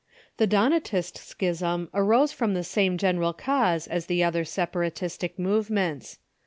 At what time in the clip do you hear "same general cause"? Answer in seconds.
2.63-3.85